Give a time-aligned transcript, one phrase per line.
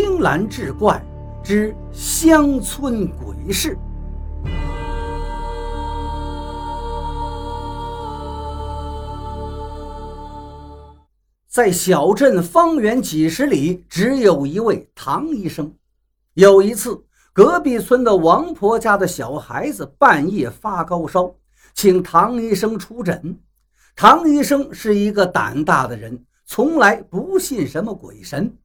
[0.00, 1.04] 青蓝志怪
[1.42, 3.76] 之乡村鬼事。
[11.48, 15.74] 在小镇方圆几十里，只有一位唐医生。
[16.34, 21.34] 有一次，隔壁村的王婆家的小孩子半夜发高烧，
[21.74, 23.36] 请唐医生出诊。
[23.96, 28.56] 唐医生是一个胆大的人，从来不信什么鬼神。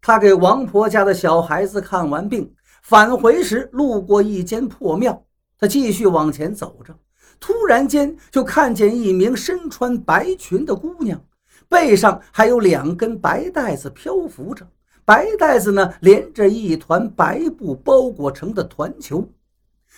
[0.00, 5.24] 他给王婆家的小孩子看完病，返回时路过一间破庙，
[5.58, 6.96] 他继续往前走着，
[7.40, 11.20] 突然间就看见一名身穿白裙的姑娘。
[11.68, 14.64] 背上还有两根白带子漂浮着，
[15.04, 19.28] 白带子呢连着一团白布包裹成的团球。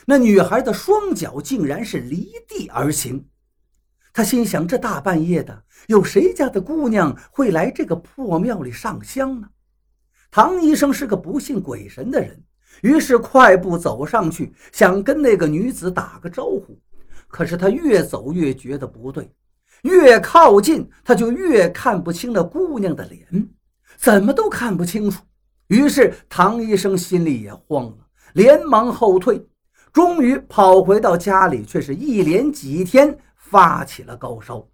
[0.06, 3.26] 那女孩的双脚竟然是离地而行。
[4.14, 9.48] 他心想：这大半夜的，有谁家的姑娘会来这个破庙里上香呢？
[10.30, 12.38] 唐医生是个不信鬼神的人，
[12.82, 16.78] 于是快步走上去，想跟那个女子打个招呼。
[17.26, 19.30] 可是他越走越觉得不对。
[19.82, 23.48] 越靠近，他就越看不清那姑娘的脸，
[23.96, 25.22] 怎么都看不清楚。
[25.68, 27.98] 于是唐医生心里也慌了，
[28.32, 29.46] 连忙后退。
[29.92, 34.66] 终于跑回到家里，却是一连几天发起了高烧。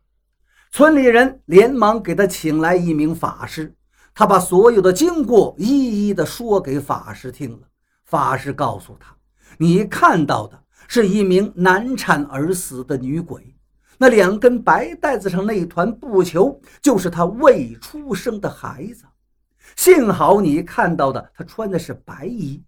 [0.73, 3.75] 村里人连忙给他请来一名法师，
[4.15, 7.59] 他把所有的经过一一的说给法师听了。
[8.05, 9.17] 法师告诉他
[9.59, 13.55] ：“你看到的是一名难产而死的女鬼。”
[13.99, 19.05] 那两根白带子上那团布球，就是她未出生的孩子。
[19.77, 22.63] 幸好你看到的，她穿的是白衣，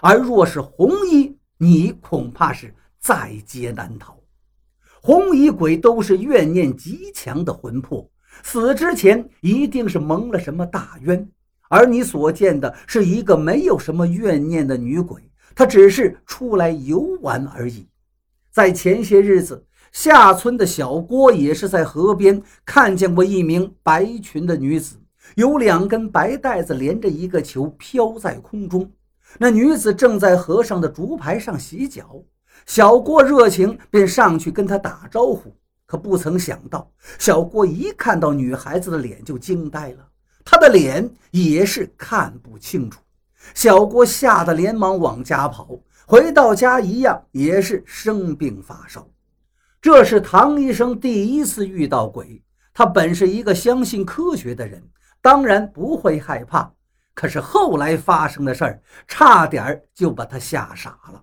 [0.00, 4.18] 而若是红衣，你恐怕是在劫难逃。
[5.00, 8.08] 红衣鬼都是怨念极强的魂魄，
[8.42, 11.28] 死之前一定是蒙了什么大冤。
[11.68, 15.22] 而你所见的是一个没有什么怨念的女鬼，
[15.54, 17.86] 她只是出来游玩而已。
[18.50, 19.64] 在前些日子。
[19.92, 24.96] 下村的小郭也是在河边看见过一名白裙的女子，
[25.34, 28.90] 有两根白带子连着一个球飘在空中。
[29.38, 32.24] 那女子正在河上的竹排上洗脚，
[32.64, 35.54] 小郭热情便上去跟她打招呼。
[35.92, 40.08] 可不曾想到，小郭一看到女孩子的脸就惊呆了，
[40.42, 42.98] 她的脸也是看不清楚。
[43.52, 45.68] 小郭吓得连忙往家跑，
[46.06, 49.06] 回到家一样也是生病发烧。
[49.82, 52.42] 这是唐医生第一次遇到鬼，
[52.72, 54.82] 他本是一个相信科学的人，
[55.20, 56.72] 当然不会害怕。
[57.12, 61.22] 可是后来发生的事儿，差点就把他吓傻了。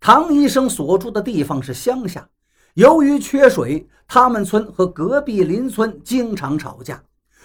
[0.00, 2.26] 唐医生所住的地方是乡下，
[2.74, 7.00] 由于缺水，他们村和隔壁邻村经常吵架，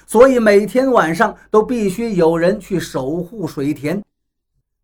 [0.07, 4.03] 所以每天晚上都必须有人去守护水田。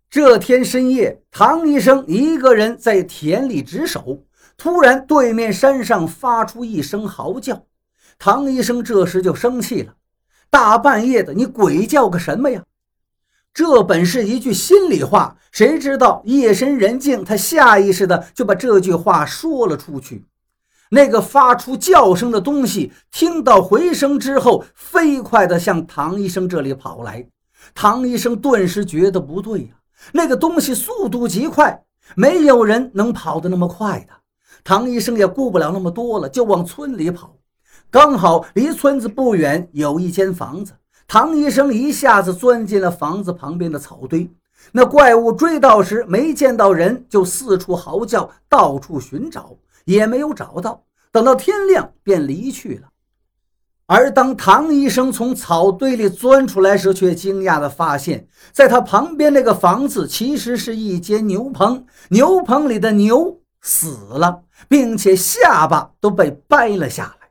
[0.07, 4.23] 这天深夜，唐医生一个人在田里值守。
[4.55, 7.65] 突然，对面山上发出一声嚎叫，
[8.19, 9.95] 唐医生这时就生气了
[10.49, 12.63] ：“大半夜的，你鬼叫个什么呀？”
[13.51, 20.23] 这本是一句心里话，谁知道夜深人静，他下意识的就把这句话说了出去。
[20.95, 27.27] 那个发出叫声的东西听到回声之后，飞快的向唐医生这里跑来。
[27.73, 29.71] 唐医生顿时觉得不对呀，
[30.13, 31.83] 那个东西速度极快，
[32.15, 34.13] 没有人能跑得那么快的。
[34.63, 37.35] 唐医生也顾不了那么多了，就往村里跑。
[37.91, 40.71] 刚好离村子不远有一间房子，
[41.09, 44.31] 唐医生一下子钻进了房子旁边的草堆。
[44.71, 50.83] 那怪物追到时没见到人，就四处嚎叫，到处寻找，也没有找到。
[51.11, 52.89] 等到天亮便离去了。
[53.87, 63.39] 而当唐医生从草堆里钻出来时，却惊讶地发现，在他旁边那个房子其实是一间牛棚，牛棚里的牛。
[63.67, 67.29] 死了，并且下巴都被掰了下来。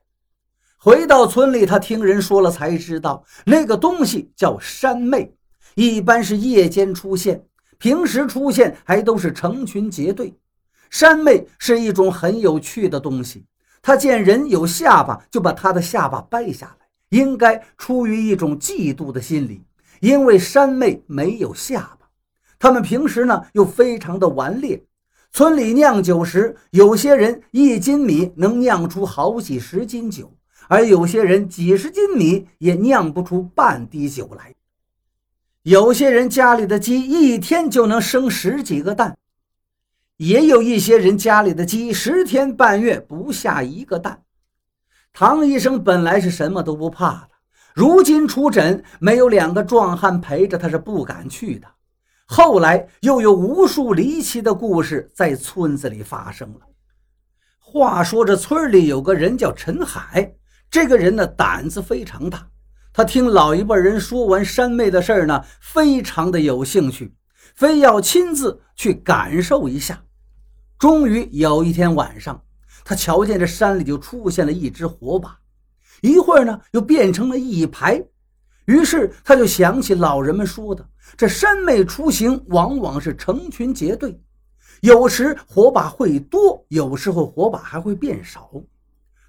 [0.76, 5.32] 回到村里，他听人说了才知道，那个东西叫山魅，
[5.76, 7.44] 一般是夜间出现，
[7.79, 10.34] 平时出现还都是成群结队。
[10.94, 13.44] 山妹是一种很有趣的东西，
[13.82, 19.61] 他见人有下巴，就把他的下巴掰下来，应该出于一种嫉妒的心理，
[19.99, 22.06] 因为山妹没有下巴。
[22.61, 24.81] 他们平时呢又非常的顽劣。
[25.32, 30.32] 村里酿酒时，有些人一斤米能酿出好几十斤酒，
[30.69, 34.55] 而有些人几十斤米也酿不出半滴酒来。
[35.64, 39.19] 有些人家里的鸡一天就能生十几个蛋，
[40.16, 44.22] 也有一些人家里的鸡十天半月不下一个蛋。
[45.12, 47.31] 唐医生本来是什么都不怕的，
[47.75, 51.66] 如今出诊，没有两个壮汉陪着，他是不敢去的。
[52.26, 56.60] 后来又有无数离奇的故事在村子里发生了。
[57.58, 60.34] 话说这村里有个人叫陈海，
[60.70, 62.49] 这个人呢胆子非常大。
[62.93, 67.12] 他听老一辈人说完山妹的事儿呢，非常的有兴趣，
[67.55, 70.03] 非要亲自去感受一下。
[70.79, 72.43] 终于有一天晚上，
[72.85, 75.39] 他瞧见这山里就出现了一只火把，
[76.03, 78.05] 一会儿呢又变成了一排。
[78.67, 80.87] 于是他就想起老人们说的，
[81.17, 84.21] 这山妹出行往往是成群结队，
[84.81, 88.51] 有时火把会多，有时候火把还会变少。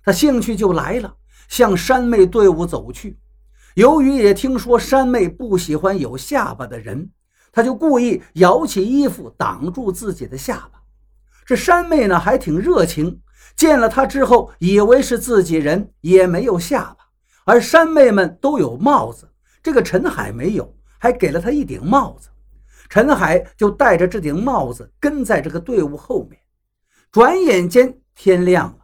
[0.04, 1.16] 他兴趣就来了，
[1.48, 3.18] 向山妹队伍走去。
[3.75, 7.10] 由于也听说山妹不喜欢有下巴的人，
[7.55, 10.81] 他就故意摇起衣服挡住自己的下巴。
[11.45, 13.21] 这山妹呢还挺热情，
[13.55, 17.05] 见了他之后，以为是自己人，也没有下巴。
[17.45, 19.29] 而山妹们都有帽子，
[19.63, 22.27] 这个陈海没有，还给了他一顶帽子。
[22.89, 26.37] 陈海就戴着这顶帽子跟在这个队伍后面。
[27.09, 28.79] 转眼间天亮了，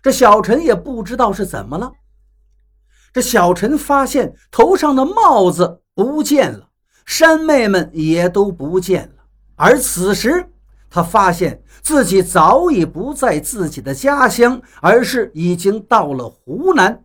[0.00, 1.90] 这小陈也不知道是怎么了。
[3.12, 6.68] 这小陈发现头上的帽子不见了，
[7.04, 9.24] 山妹们也都不见了。
[9.56, 10.48] 而此时，
[10.88, 17.04] 他发现自己早已不在自己的家乡，而是已经到了湖南。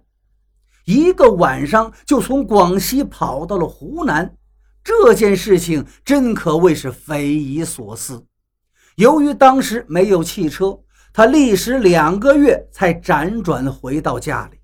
[0.86, 4.36] 一个晚上就从广西跑到了湖南，
[4.84, 8.24] 这件事情真可谓是匪夷所思。
[8.96, 10.80] 由于当时没有汽车，
[11.14, 14.60] 他历时两个月才辗转回到家里。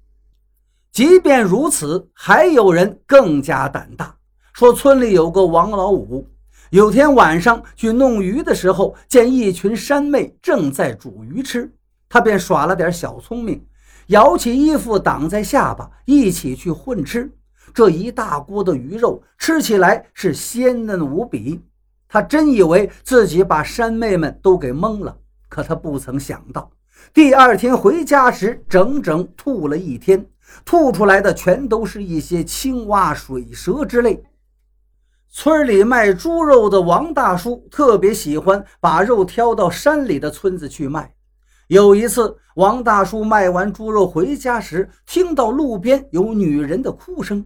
[0.91, 4.14] 即便如此，还有人更加胆大，
[4.55, 6.25] 说村里有个王老五，
[6.69, 11.69] 有天晚上去弄鱼的时候，见一群山妹正在煮鱼吃，
[12.07, 13.61] 他便耍了点小聪明。
[14.07, 17.29] 摇起衣服挡在下巴，一起去混吃。
[17.73, 21.59] 这一大锅的鱼肉吃起来是鲜嫩无比。
[22.07, 25.17] 他真以为自己把山妹们都给蒙了，
[25.49, 26.71] 可他不曾想到，
[27.13, 30.25] 第二天回家时整整吐了一天，
[30.63, 34.23] 吐出来的全都是一些青蛙、水蛇之类。
[35.29, 41.13] 村里卖猪肉的王大叔特别喜欢把肉挑到山里的村子去卖。
[41.67, 47.45] 有一次，王大叔卖完猪肉回家时，听到路边有女人的哭声，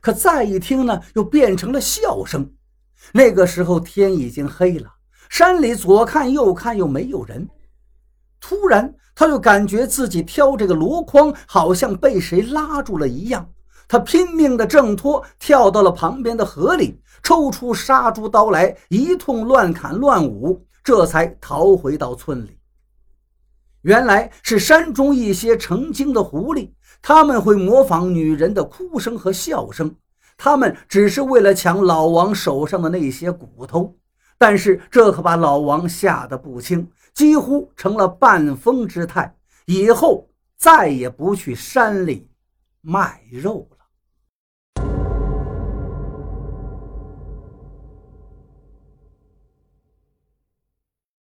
[0.00, 2.50] 可再一听呢，又变成了笑声。
[3.12, 4.90] 那个时候天已经黑了，
[5.28, 7.48] 山里左看右看又没有人。
[8.40, 13.50] 突然，他就感觉自己挑这个箩筐好像被谁拉住了一样，
[13.88, 22.58] 他拼命的挣脱，跳到了旁边的河里，抽出杀猪刀来，一通乱砍乱舞，这才逃回到村里。
[23.82, 29.94] 原来是山中一些成精的狐狸，他们会模仿女人的哭声和笑声，
[30.36, 33.94] 他们只是为了抢老王手上的那些骨头。
[34.36, 39.34] 但是这可把老王吓得不轻，几乎成了半疯之态，
[39.66, 40.28] 以后
[40.58, 42.28] 再也不去山里
[42.80, 43.75] 卖肉了。